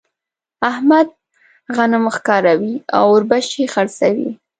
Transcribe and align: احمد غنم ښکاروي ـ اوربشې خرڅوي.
احمد 0.69 1.07
غنم 1.75 2.05
ښکاروي 2.15 2.73
ـ 2.87 2.95
اوربشې 3.01 3.63
خرڅوي. 3.73 4.29